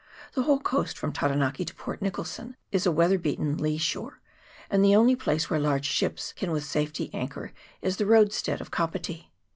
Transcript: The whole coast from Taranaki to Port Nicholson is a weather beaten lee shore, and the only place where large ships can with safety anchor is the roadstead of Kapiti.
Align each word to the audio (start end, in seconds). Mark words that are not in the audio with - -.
The 0.33 0.41
whole 0.41 0.59
coast 0.59 0.97
from 0.97 1.13
Taranaki 1.13 1.63
to 1.63 1.75
Port 1.75 2.01
Nicholson 2.01 2.55
is 2.71 2.87
a 2.87 2.91
weather 2.91 3.19
beaten 3.19 3.57
lee 3.59 3.77
shore, 3.77 4.19
and 4.67 4.83
the 4.83 4.95
only 4.95 5.15
place 5.15 5.47
where 5.47 5.59
large 5.59 5.85
ships 5.85 6.33
can 6.33 6.49
with 6.49 6.63
safety 6.63 7.11
anchor 7.13 7.53
is 7.83 7.97
the 7.97 8.07
roadstead 8.07 8.61
of 8.61 8.71
Kapiti. 8.71 9.31